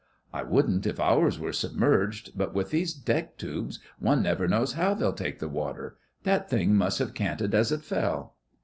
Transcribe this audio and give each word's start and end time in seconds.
'I 0.33 0.43
wouldn't 0.45 0.87
if 0.87 0.99
ours 0.99 1.37
were 1.37 1.53
submerged, 1.53 2.31
but 2.35 2.55
with 2.55 2.71
these 2.71 2.91
deck 2.91 3.37
tubes 3.37 3.79
one 3.99 4.23
never 4.23 4.47
knows 4.47 4.73
how 4.73 4.95
they'll 4.95 5.13
take 5.13 5.37
the 5.37 5.47
water. 5.47 5.95
That 6.23 6.49
thing 6.49 6.73
must 6.73 6.97
have 6.97 7.13
canted 7.13 7.53
as 7.53 7.71
it 7.71 7.83
fell. 7.83 8.33